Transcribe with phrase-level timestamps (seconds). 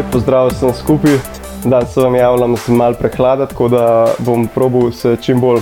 [0.00, 1.18] lep pozdrav vsem skupaj.
[1.64, 5.60] Danes se vam javljam z mal prehlada, tako da bom probil se čim bolj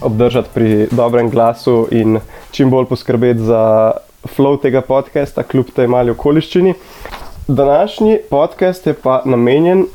[0.00, 2.20] obdržati pri dobrem glasu in
[2.50, 3.92] čim bolj poskrbeti za
[4.36, 6.74] flow tega podcasta, kljub tej mali okoliščini.
[7.48, 9.86] Današnji podcast je pa namenjen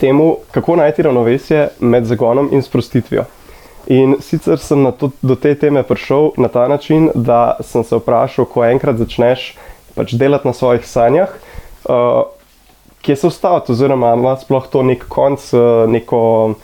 [0.00, 3.24] temu, kako najti ravnovesje med zagonom in sprostitvijo.
[3.86, 8.44] In sicer sem to, do te teme prišel na ta način, da sem se vprašal,
[8.44, 9.52] ko enkrat začneš
[9.94, 11.28] pač delati na svojih sanjah,
[11.84, 12.33] uh,
[13.04, 16.54] kje se ustaviti, oziroma ima sploh to nek konc, uh, neko,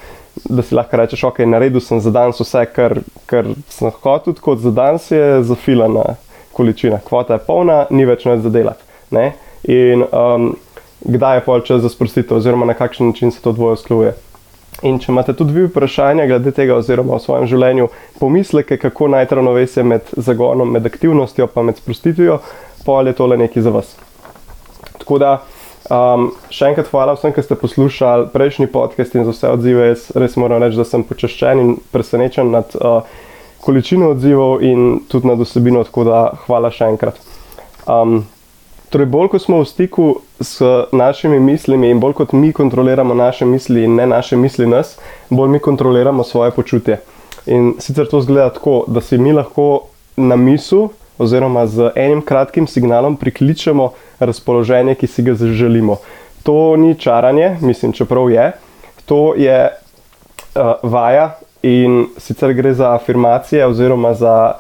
[0.45, 2.99] da si lahko rečeš, ok, naredil sem za danes vse, kar,
[3.31, 6.17] kar sem hotel, kot za danes je zafilana
[6.53, 8.85] količina, kvota je polna, ni več več za delati.
[9.11, 9.33] Ne?
[9.69, 10.51] In um,
[11.01, 14.13] kdaj je pol čas za sprostitev, oziroma na kakšen način se to dvoje skluje.
[14.83, 17.89] In če imate tudi vi vprašanja glede tega, oziroma v svojem življenju
[18.21, 22.39] pomisleke, kako najti ravnovesje med zagonom, med aktivnostjo, pa med sprostitvijo,
[22.87, 23.93] pol je tole nekaj za vas.
[24.99, 25.35] Tako da,
[25.89, 29.87] um, še enkrat hvala vsem, ki ste poslušali prejšnji podcast in za vse odzive.
[29.93, 33.01] Jaz res moram reči, da sem počaščen in presenečen nad uh,
[33.61, 37.21] količino odzivov in tudi nad osebino, tako da hvala še enkrat.
[37.89, 38.25] Um,
[38.91, 40.07] torej, bolj ko smo v stiku
[40.41, 44.97] s našimi mislimi in bolj kot mi kontroliramo naše misli in ne naše misli nas,
[45.31, 47.01] bolj mi kontroliramo svoje počutje.
[47.47, 49.87] In sicer to zgleda tako, da si mi lahko
[50.17, 50.91] na mislu
[51.21, 55.99] oziroma z enim kratkim signalom prikličemo razpoloženje, ki si ga želimo.
[56.43, 58.53] To ni čaranje, mislim, čeprav je.
[59.07, 64.53] To je uh, vaja in sicer gre za afirmacije oziroma za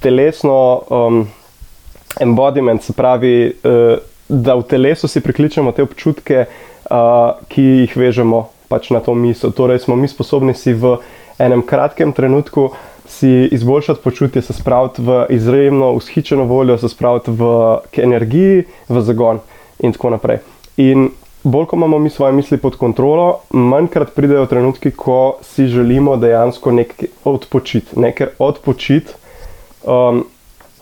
[0.00, 1.28] telesno um,
[2.20, 6.44] embodiment, se pravi, uh, da v telesu si prikličemo te občutke,
[6.90, 9.56] uh, ki jih vežemo pač na to misel.
[9.56, 10.98] Torej, smo mi sposobni si v
[11.38, 12.68] enem kratkem trenutku
[13.08, 19.40] si izboljšati počutje, se spraviti v izjemno ushičeno voljo, se spraviti v energiji, v zagon
[19.78, 20.38] in tako naprej.
[20.76, 21.08] In
[21.42, 26.72] bolj, ko imamo mi svoje misli pod kontrolo, manjkrat pridejo trenutki, ko si želimo dejansko
[26.72, 28.00] nekaj odpočiti.
[28.00, 29.12] Nekaj odpočiti
[29.82, 30.24] um,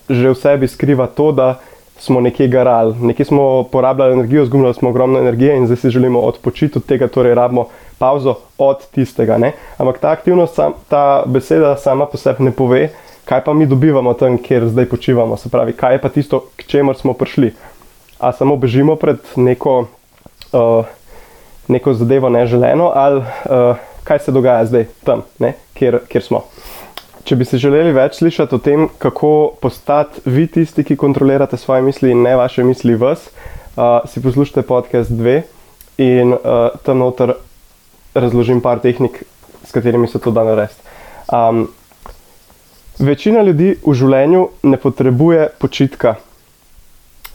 [0.09, 1.59] že v sebi skriva to, da
[1.98, 6.20] smo nekje garali, nekje smo porabljali energijo, zgubljali smo ogromno energije in zdaj si želimo
[6.20, 7.66] odpočiti od tega, torej rabimo
[7.99, 9.39] pauzo od tistega.
[9.39, 9.53] Ne?
[9.79, 12.91] Ampak ta aktivnost, sam, ta beseda sama po sebi ne pove,
[13.25, 15.37] kaj pa mi dobivamo tam, kjer zdaj počivamo.
[15.37, 17.53] Se pravi, kaj je pa tisto, k čemu smo prišli.
[18.19, 19.87] A samo bežimo pred neko,
[20.53, 20.84] uh,
[21.69, 25.53] neko zadevo neželeno, ali uh, kaj se dogaja zdaj tam, ne?
[25.75, 26.45] kjer, kjer smo.
[27.27, 31.83] Če bi se želeli več slišati o tem, kako postati vi tisti, ki kontrolirate svoje
[31.83, 33.27] misli in ne vaše misli vas,
[33.75, 35.41] uh, si poslušajte podcast 2
[35.99, 37.34] in uh, tam noter
[38.16, 39.22] razložim par tehnik,
[39.65, 40.81] s katerimi se to da narediti.
[41.32, 41.66] Um,
[42.99, 46.16] večina ljudi v življenju ne potrebuje počitka.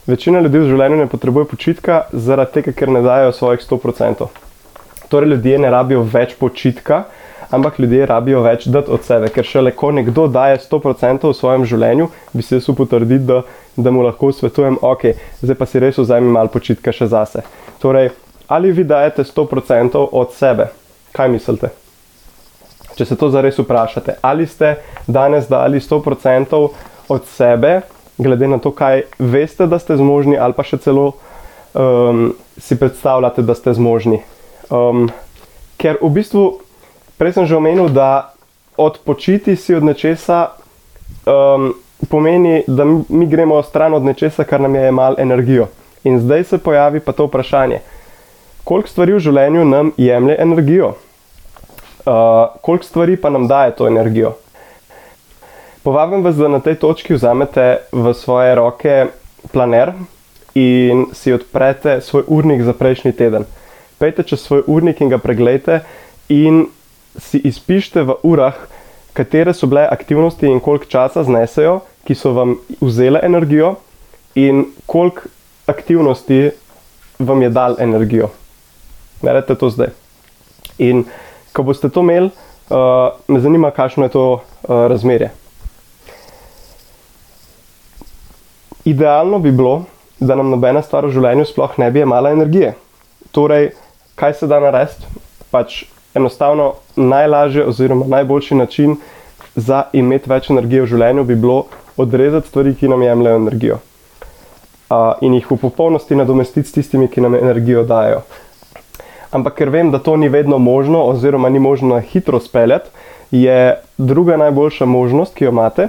[0.06, 4.26] Večina ljudi v življenju ne potrebuje počitka zaradi tega, ker ne dajo svojih 100%.
[5.12, 7.04] Torej, ljudje ne rabijo več počitka,
[7.52, 11.66] ampak ljudje rabijo več dati od sebe, ker šele ko nekdo daje 100% v svojem
[11.68, 13.42] življenju, bi se jaz upotrdil, da,
[13.76, 15.12] da mu lahko svetujem, ok,
[15.44, 17.44] zdaj pa si res vzemi malo počitka še zase.
[17.84, 18.10] Torej,
[18.52, 20.66] ali vi dajete 100% od sebe?
[21.12, 21.68] Kaj mislite?
[22.94, 24.74] Če se to zares vprašate, ali ste
[25.06, 26.68] danes dali 100%
[27.08, 27.80] od sebe,
[28.18, 31.06] glede na to, kaj veste, da ste zmožni, ali pa še celo
[31.72, 34.20] um, si predstavljate, da ste zmožni.
[34.68, 35.08] Um,
[35.80, 36.44] ker v bistvu,
[37.16, 38.34] prej sem že omenil, da
[38.76, 40.42] odpočiti si od nečesa
[41.24, 41.72] um,
[42.12, 45.70] pomeni, da mi, mi gremo stran od nečesa, kar nam je malo energijo.
[46.04, 47.80] In zdaj se pojavi pa to vprašanje
[48.64, 50.92] koliko stvari v življenju nam jemlje energijo,
[52.06, 52.14] uh,
[52.62, 54.36] koliko stvari pa nam daje to energijo.
[55.82, 59.06] Povabim vas, da na tej točki vzamete v svoje roke
[59.52, 59.92] planer
[60.54, 63.48] in si odprete svoj urnik za prejšnji teden.
[63.98, 65.80] Pejte čez svoj urnik in ga pregledajte,
[66.30, 66.66] in
[67.18, 68.54] si izpišite v urah,
[69.12, 73.74] katere so bile aktivnosti in koliko časa znesejo, ki so vam vzele energijo,
[74.38, 75.26] in koliko
[75.66, 76.50] aktivnosti
[77.18, 78.30] vam je dal energijo
[79.22, 79.92] naredite to zdaj.
[80.78, 81.04] In
[81.52, 82.30] ko boste to imeli,
[82.70, 84.40] uh, me zanima, kakšno je to uh,
[84.88, 85.30] razmerje.
[88.84, 89.84] Idealno bi bilo,
[90.20, 92.74] da nam nobena stvar v življenju sploh ne bi imela energije.
[93.34, 93.72] Torej,
[94.18, 95.06] kaj se da narediti?
[95.50, 95.84] Pač
[96.14, 98.96] enostavno najlažje, oziroma najboljši način
[99.56, 101.64] za imeti več energije v življenju bi bilo
[101.96, 103.80] odrezati stvari, ki nam jemljajo energijo.
[104.92, 108.22] Uh, in jih v popolnosti nadomestiti s tistimi, ki nam energijo dajo
[109.32, 112.90] ampak ker vem, da to ni vedno možno, oziroma ni možno hitro speljati,
[113.30, 115.88] je druga najboljša možnost, ki jo imate,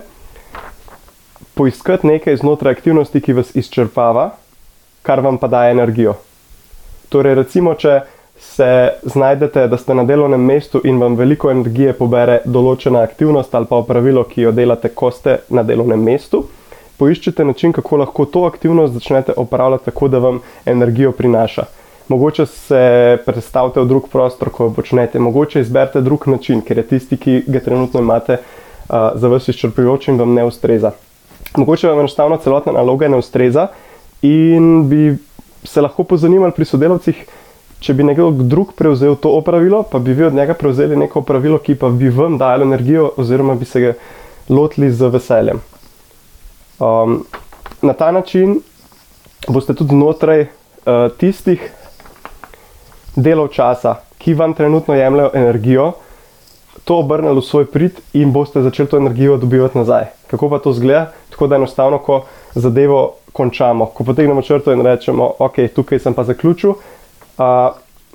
[1.53, 4.29] poiskati nekaj znotraj aktivnosti, ki vas izčrpava,
[5.03, 6.15] kar vam pa daje energijo.
[7.09, 7.99] Torej, recimo, če
[8.39, 13.69] se znajdete, da ste na delovnem mestu in vam veliko energije pobere določena aktivnost ali
[13.69, 16.45] pa opravilo, ki jo delate, ko ste na delovnem mestu,
[16.97, 21.67] poiščite način, kako lahko to aktivnost začnete opravljati tako, da vam energijo prinaša.
[22.07, 27.17] Mogoče se predstavite v drug prostor, ko počnete, mogoče izberete drug način, ker je tisti,
[27.17, 28.37] ki ga trenutno imate,
[28.89, 30.91] uh, za vas izčrpujoč in vam ne ustreza.
[31.57, 33.67] Mogoče vam enostavno celotna naloga ne ustreza
[34.21, 35.15] in bi
[35.63, 37.23] se lahko pozanimali pri sodelavcih,
[37.79, 41.57] če bi nekdo drug prevzel to opravilo, pa bi vi od njega prevzeli neko opravilo,
[41.57, 43.93] ki pa bi vam dalo energijo, oziroma bi se ga
[44.49, 45.61] lotili z veseljem.
[46.79, 47.23] Um,
[47.81, 48.59] na ta način
[49.47, 51.71] boste tudi znotraj uh, tistih
[53.15, 55.91] delov časa, ki vam trenutno jemljajo energijo,
[56.83, 60.05] to obrnili v svoj prid in boste začeli to energijo dobivati nazaj.
[60.27, 61.11] Kako pa to zgleda?
[61.29, 62.25] Tako da enostavno, ko
[62.55, 67.45] zadevo končamo, ko potegnemo črto in rečemo, ok, tukaj sem pa zaključil, uh,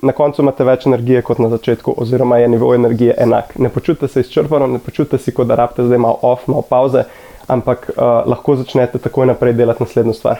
[0.01, 3.57] na koncu imate več energije kot na začetku, oziroma je nivo energije enak.
[3.59, 7.03] Ne počutite se izčrpano, ne počutite si, kot da rabite zdaj malo off, malo pauze,
[7.47, 10.39] ampak uh, lahko začnete takoj naprej delati naslednjo stvar.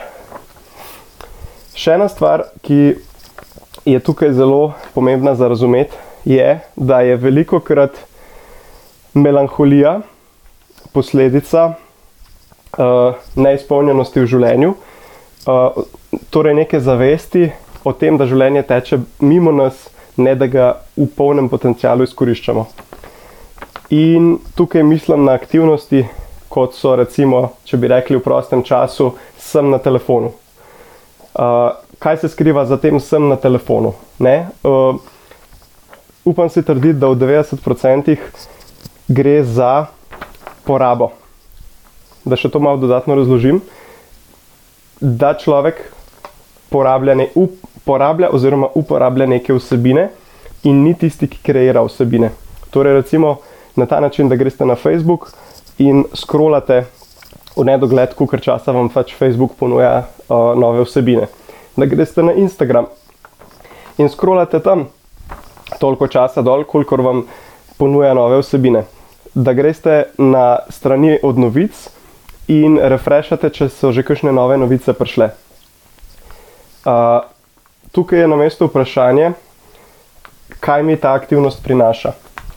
[1.76, 2.96] Še ena stvar, ki
[3.86, 5.96] je tukaj zelo pomembna za razumeti,
[6.26, 7.92] je, da je veliko krat
[9.14, 10.02] melanholija
[10.94, 11.74] posledica
[12.78, 15.84] uh, neizpolnjenosti v življenju, uh,
[16.30, 17.50] torej neke zavesti,
[17.84, 19.88] o tem, da življenje teče mimo nas,
[20.18, 22.66] ne da ga v polnem potencialu izkoriščamo.
[23.96, 26.04] In tukaj mislim na aktivnosti,
[26.50, 30.34] kot so recimo, če bi rekli v prostem času, sem na telefonu.
[31.34, 33.94] Uh, kaj se skriva za tem, sem na telefonu?
[34.20, 34.96] Uh,
[36.26, 38.18] upam si trditi, da v 90%
[39.08, 39.86] gre za
[40.64, 41.12] porabo.
[42.26, 43.62] Da še to malo dodatno razložim.
[45.00, 45.82] Da človek
[46.70, 47.56] porablja, ne, up,
[47.88, 50.10] porablja oziroma uporablja neke vsebine
[50.68, 52.32] in ni tisti, ki kreira vsebine.
[52.70, 53.40] Torej, recimo
[53.80, 55.32] na ta način, da greste na Facebook
[55.80, 56.84] in scrollate
[57.56, 61.28] v nedogled, koliko časa vam pač Facebook ponuja uh, nove vsebine.
[61.80, 62.86] Da greste na Instagram
[63.98, 64.88] in scrollate tam
[65.80, 67.22] toliko časa dol, koliko vam
[67.78, 68.84] ponuja nove vsebine.
[69.34, 71.86] Da greste na strani od novic
[72.52, 75.30] in refreshate, če so že kakšne nove novice prišle.
[76.84, 77.24] Uh,
[77.96, 79.32] tukaj je na mestu vprašanje,
[80.60, 82.12] kaj mi ta aktivnost prinaša.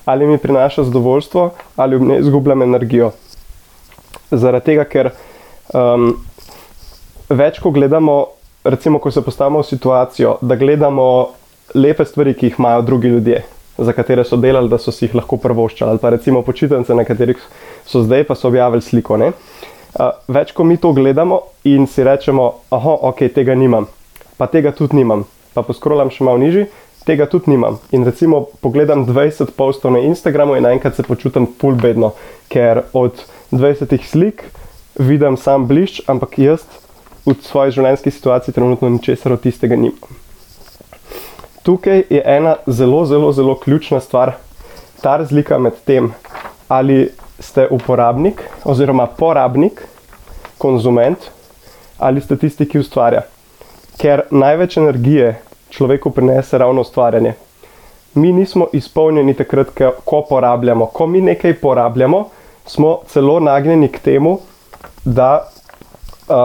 [0.04, 3.12] Ali mi prinaša zadovoljstvo, ali v njej izgubljam energijo.
[4.30, 5.12] Zaradi tega, ker
[5.70, 6.16] um,
[7.30, 8.32] več, ko gledamo,
[8.64, 11.06] recimo, ko se postavimo v situacijo, da gledamo
[11.74, 13.42] lepe stvari, ki jih imajo drugi ljudje,
[13.78, 17.04] za katere so delali, da so si jih lahko prvoščali, ali pa recimo počitnice, na
[17.04, 17.40] katerih
[17.86, 19.16] so zdaj, pa so objavili sliko.
[19.18, 23.88] Uh, več, ko mi to gledamo in si rečemo, ah, ok, tega nimam
[24.42, 25.22] pa tega tudi nimam.
[25.54, 26.66] Pa poskrolam še malo nižji,
[27.06, 27.76] tega tudi nimam.
[27.94, 32.10] In recimo pogledam 20 postov na Instagramu in naenkrat se počutim full bedno,
[32.50, 33.22] ker od
[33.54, 34.42] 20 slik
[34.98, 36.66] vidim sam blišč, ampak jaz
[37.26, 40.20] v svoji življenjski situaciji trenutno ničesar od tistega nimam.
[41.62, 44.34] Tukaj je ena zelo, zelo, zelo ključna stvar,
[45.02, 46.12] ta razlika med tem,
[46.68, 49.84] ali ste uporabnik oziroma porabnik,
[50.58, 51.30] konzument
[51.98, 53.22] ali ste tisti, ki ustvarja
[54.02, 55.36] ker največ energije
[55.70, 57.34] človeku prinese ravno ustvarjanje.
[58.14, 59.68] Mi nismo izpolnjeni takrat,
[60.04, 60.86] ko porabljamo.
[60.86, 62.24] Ko mi nekaj porabljamo,
[62.66, 64.38] smo celo nagnjeni k temu,
[65.04, 65.48] da
[66.28, 66.36] uh,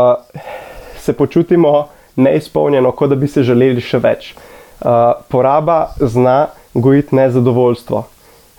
[1.08, 1.88] se počutimo
[2.20, 4.34] neizpolnjeno, kot da bi se želeli še več.
[4.78, 8.04] Uh, poraba zna gojiti nezadovoljstvo.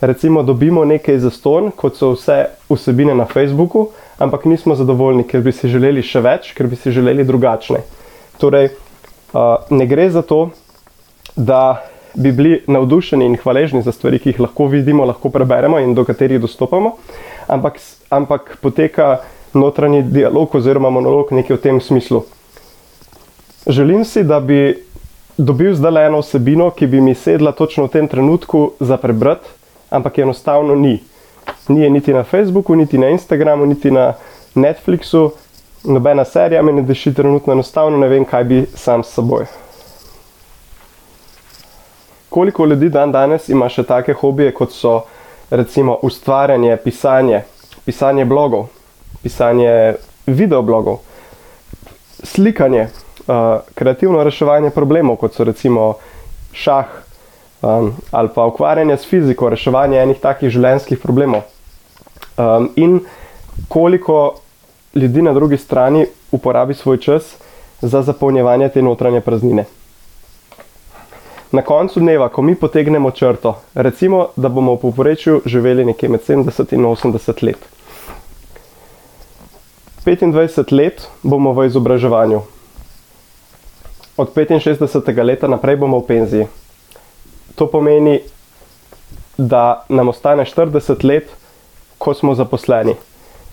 [0.00, 3.88] Recimo, dobimo nekaj za ston, kot so vse vsebine na Facebooku,
[4.18, 7.82] ampak nismo zadovoljni, ker bi si želeli še več, ker bi si želeli drugačne.
[8.38, 8.70] Torej,
[9.70, 10.50] ne gre za to,
[11.36, 11.82] da
[12.14, 16.06] bi bili navdušeni in hvaležni za stvari, ki jih lahko vidimo, lahko preberemo in do
[16.06, 16.94] katerih dostopamo,
[17.46, 19.16] ampak, ampak poteka
[19.54, 22.22] notranji dialog oziroma monolog nekaj v tem smislu.
[23.66, 24.84] Želim si, da bi
[25.36, 29.48] dobil zdaj le eno vsebino, ki bi mi sedla točno v tem trenutku za prebrati,
[29.90, 30.98] ampak enostavno ni.
[31.68, 34.12] Ni je niti na Facebooku, niti na Instagramu, niti na
[34.54, 35.30] Netflixu,
[35.84, 39.46] nobena serija me ne diši trenutno, enostavno ne vem, kaj bi sam s seboj.
[42.28, 45.00] Koliko ljudi dan danes ima še take hobije, kot so
[45.50, 47.42] recimo ustvarjanje, pisanje,
[47.84, 48.66] pisanje blogov,
[49.22, 49.94] pisanje
[50.26, 50.98] videoblogov,
[52.22, 52.88] slikanje,
[53.28, 55.94] uh, kreativno reševanje problemov, kot so recimo
[56.52, 56.86] šah
[57.62, 61.42] um, ali pa ukvarjanje s fiziko, reševanje enih takih življenjskih problemov.
[62.38, 63.00] Um, in
[63.68, 64.34] koliko
[64.94, 67.36] ljudi na drugi strani uporabi svoj čas
[67.80, 69.64] za zapolnjevanje te notranje praznine.
[71.52, 76.20] Na koncu dneva, ko mi potegnemo črto, recimo, da bomo v povprečju živeli nekje med
[76.20, 77.58] 70 in 80 let.
[80.04, 82.42] 25 let bomo v izobraževanju.
[84.18, 85.24] Od 65.
[85.24, 86.46] leta naprej bomo v penziji.
[87.54, 88.18] To pomeni,
[89.38, 91.30] da nam ostane 40 let,
[91.98, 92.94] ko smo zaposleni.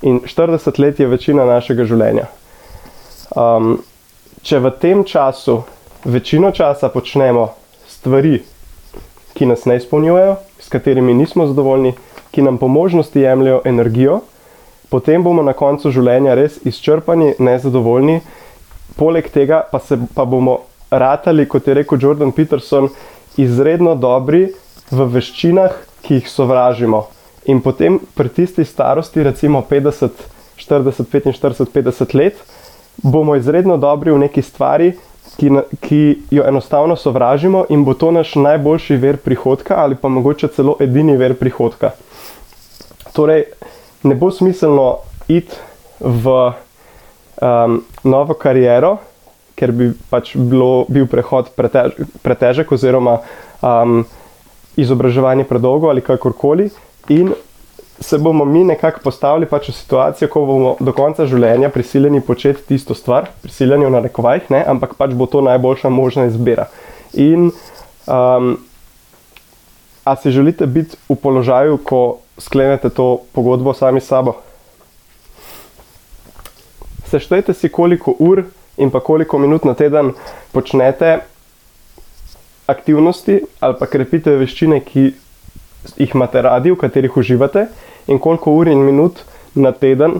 [0.01, 2.25] In 40 let je večina našega življenja.
[3.35, 3.77] Um,
[4.41, 5.61] če v tem času
[6.05, 7.47] večino časa počnemo
[7.89, 8.41] stvari,
[9.33, 11.93] ki nas ne izpolnjujejo, s katerimi nismo zadovoljni,
[12.31, 14.19] ki nam po možnosti jemljajo energijo,
[14.89, 18.21] potem bomo na koncu življenja res izčrpani, nezadovoljni.
[18.95, 20.59] Poleg tega pa, se, pa bomo
[20.91, 22.89] ratali, kot je rekel Jordan Peterson,
[23.37, 24.47] izredno dobri
[24.91, 25.75] v veščinah,
[26.05, 27.05] ki jih sovražimo.
[27.51, 30.23] In potem pri tisti starosti, recimo 50,
[30.61, 32.39] 40, 45, 50 let,
[33.03, 34.93] bomo izredno dobri v neki stvari,
[35.35, 35.51] ki,
[35.83, 40.77] ki jo enostavno sovražimo, in bo to naš najboljši ver prihodka, ali pa mogoče celo
[40.79, 41.91] edini ver prihodka.
[43.13, 43.45] Torej,
[44.03, 45.57] ne bo smiselno iti
[45.99, 46.53] v
[47.41, 48.97] um, novo kariero,
[49.55, 53.19] ker bi pač bilo, bil prehod pretež, pretežek, oziroma
[53.61, 54.03] um,
[54.75, 56.69] izobraževanje predolgo ali kakorkoli.
[57.15, 57.33] In
[57.99, 62.65] se bomo mi nekako postavili pač v situacijo, ko bomo do konca življenja prisiljeni početi
[62.73, 66.67] tisto stvar, prisiljeni v narekovajih, ne, ampak pač bo to najboljša možna izbira.
[67.13, 67.51] In
[68.07, 68.57] um,
[70.05, 74.35] a si želite biti v položaju, ko sklenete to pogodbo sami s sabo?
[77.15, 78.43] Seštejte si, koliko ur
[78.77, 80.11] in pa koliko minut na teden
[80.51, 81.19] počnete
[82.67, 85.13] aktivnosti ali pa krepite veščine, ki
[85.95, 87.69] jih imate radi, v katerih uživate,
[88.11, 89.21] in koliko ur in minut
[89.55, 90.19] na teden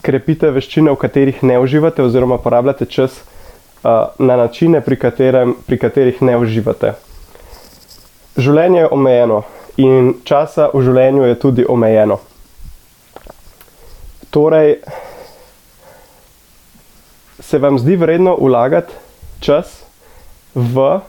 [0.00, 5.76] krepite veščine, v katerih ne uživate, oziroma porabljate čas uh, na načine, pri, katerem, pri
[5.82, 6.94] katerih ne uživate.
[8.40, 9.42] Življenje je omejeno
[9.76, 12.20] in časa v življenju je tudi omejeno.
[14.30, 14.78] Torej,
[17.50, 18.94] se vam zdi vredno vlagati
[19.40, 19.82] čas
[20.54, 21.00] v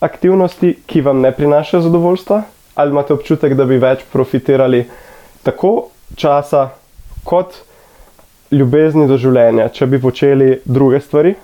[0.00, 2.42] aktivnosti, ki vam ne prinašajo zadovoljstva,
[2.74, 4.86] ali imate občutek, da bi več profitirali
[5.44, 6.70] tako časa,
[7.24, 7.58] kot
[8.50, 11.34] ljubezni do življenja, če bi počeli druge stvari?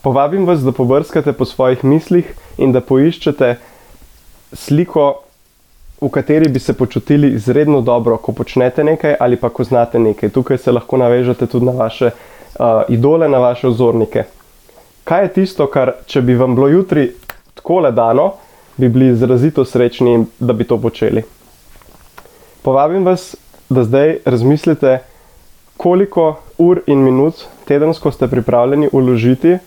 [0.00, 3.56] Povabim vas, da pobrskate po svojih mislih in da poiščete
[4.56, 5.10] sliko,
[6.00, 10.28] v kateri bi se počutili izredno dobro, ko počnete nekaj ali pa ko znate nekaj.
[10.28, 14.24] Tukaj se lahko navežete tudi na vaše uh, idole, na vaše ozornike
[15.06, 17.06] kaj je tisto, kar če bi vam bilo jutri
[17.54, 18.32] tako le dano,
[18.76, 21.22] bi bili izrazito srečni, da bi to počeli.
[22.66, 23.34] Povabim vas,
[23.70, 24.98] da zdaj razmislite,
[25.76, 26.26] koliko
[26.58, 29.58] ur in minut tedensko ste pripravljeni uložiti,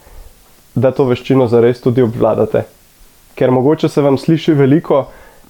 [0.75, 2.65] da to veščino zares tudi obvladate.
[3.39, 5.05] Ker mogoče se vam sliši veliko,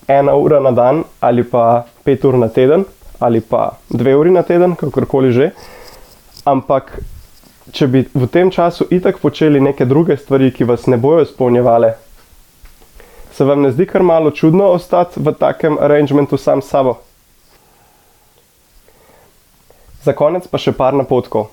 [0.10, 2.86] ena ura na dan, ali pa pet ur na teden,
[3.20, 5.52] ali pa dve uri na teden, kakorkoli že.
[6.46, 6.98] Ampak
[7.72, 11.94] če bi v tem času itak počeli neke druge stvari, ki vas ne bojo izpolnjevale,
[13.32, 16.98] se vam ne zdi kar malo čudno ostati v takem arrangementu sam s sabo?
[20.04, 21.52] Za konec pa še par napotkov.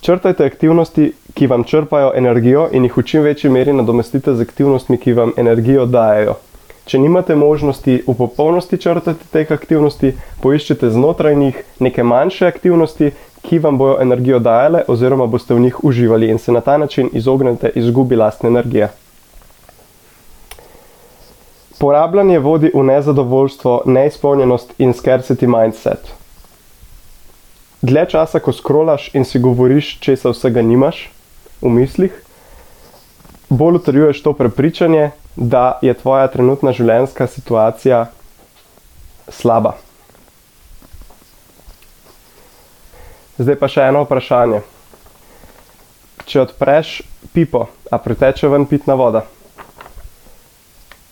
[0.00, 4.98] Črtajte aktivnosti, ki vam črpajo energijo in jih v čim večji meri nadomestite z aktivnostmi,
[4.98, 6.36] ki vam energijo dajo.
[6.88, 13.10] Če nimate možnosti v popolnosti črtati teh aktivnosti, poiščite znotraj njih neke manjše aktivnosti,
[13.44, 17.10] ki vam bojo energijo dajale, oziroma boste v njih uživali in se na ta način
[17.12, 18.88] izognete izgubi lastne energije.
[21.78, 26.08] Porabljanje vodi v nezadovoljstvo, neizpolnjenost in scarcity mindset.
[27.82, 31.04] Dlje časa, ko skrolaš in si govoriš, če se vsega nimaš
[31.60, 32.16] v mislih,
[33.48, 38.06] bolj utrjuješ to prepričanje, da je tvoja trenutna življenjska situacija
[39.30, 39.76] slaba.
[43.38, 44.64] Zdaj pa še eno vprašanje.
[46.26, 46.90] Če odpreš
[47.32, 49.22] pipo, a priteče ven pitna voda,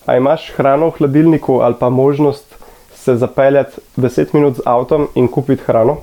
[0.06, 2.58] a imaš hrano v hladilniku ali pa možnost
[2.98, 6.00] se zapeljati 10 minut z avtom in kupiti hrano?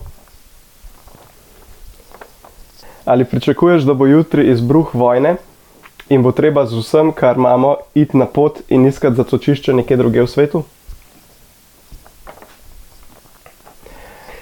[3.03, 5.35] Ali pričakuješ, da bo jutri izbruh vojne
[6.09, 10.21] in bo treba z vsem, kar imamo, iti na pot in iskati zatočišče nekje druge
[10.21, 10.63] v svetu?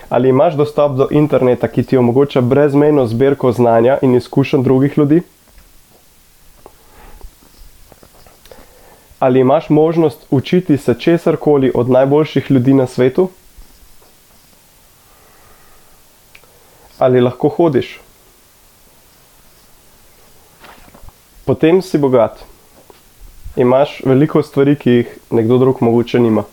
[0.09, 5.21] Ali imaš dostop do interneta, ki ti omogoča brezmejno zbirko znanja in izkušenj drugih ljudi?
[9.19, 13.29] Ali imaš možnost učiti se česar koli od najboljših ljudi na svetu?
[16.97, 17.99] Ali lahko hodiš?
[21.51, 22.37] Potem si bogat.
[23.59, 26.45] Imaš veliko stvari, ki jih nekdo drug mogoče nima.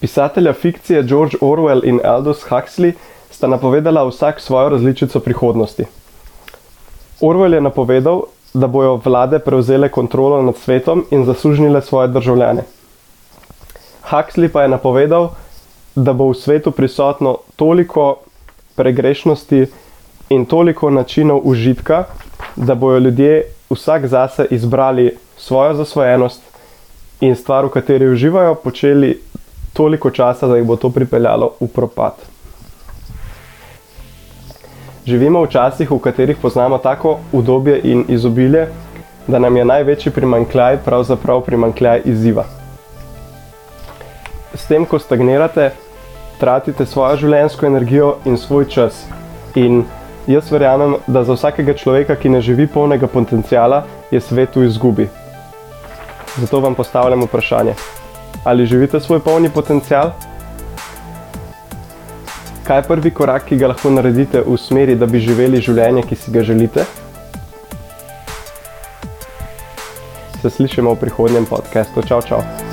[0.00, 2.92] Pisatelja fikcije George Orwell in Aldous Huxley
[3.30, 5.86] sta napovedala vsak svojo različico prihodnosti.
[7.20, 12.66] Orwell je napovedal, da bojo vlade prevzele kontrolo nad svetom in zasužnile svoje državljane.
[14.10, 15.30] Huxley pa je napovedal,
[15.94, 18.18] da bo v svetu prisotno toliko
[18.76, 19.66] pregrešnosti
[20.32, 22.04] in toliko načinov užitka,
[22.56, 26.42] da bojo ljudje vsak zase izbrali svojo zasvojenost
[27.20, 29.18] in stvar, v kateri uživajo, počeli
[29.72, 32.16] toliko časa, da jih bo to pripeljalo v propad.
[35.06, 38.68] Živimo v časih, v katerih poznamo tako udobje in izobilje,
[39.26, 42.44] da nam je največji primankljaj pravzaprav primankljaj izziva.
[44.54, 45.70] S tem, ko stagnirate,
[46.38, 49.04] tratite svojo življenjsko energijo in svoj čas.
[49.54, 49.84] In
[50.26, 55.08] jaz verjamem, da za vsakega človeka, ki ne živi polnega potencijala, je svet v izgubi.
[56.38, 57.74] Zato vam postavljam vprašanje:
[58.44, 60.12] ali živite svoj polni potencijal?
[62.64, 66.16] Kaj je prvi korak, ki ga lahko naredite v smeri, da bi živeli življenje, ki
[66.16, 66.84] si ga želite?
[70.42, 72.02] Se slišimo v prihodnjem podkastu.
[72.06, 72.71] Čau, čau!